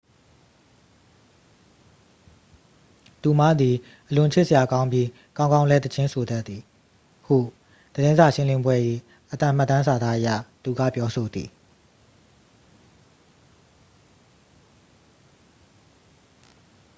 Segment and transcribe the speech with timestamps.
[3.23, 3.75] """သူမသည်
[4.09, 6.61] အလွန်ချစ်စရာကောင်းပြီး ကောင်းကောင်းလည်း သီချင်းဆိုတတ်သည်"
[7.27, 7.37] ဟု
[7.93, 8.75] သတင်းစာရှင်းလင်းပွဲ၏
[9.31, 10.27] အသံမှတ်တမ်းစာသားအရ
[10.63, 11.49] သူက ပြောဆိုသည်။